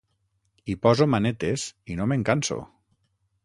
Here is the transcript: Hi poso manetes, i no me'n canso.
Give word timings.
Hi 0.69 0.75
poso 0.85 1.07
manetes, 1.15 1.67
i 1.95 1.99
no 2.01 2.11
me'n 2.13 2.27
canso. 2.31 2.61